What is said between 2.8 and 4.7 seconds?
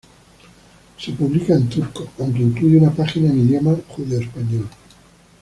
página en idioma judeoespañol.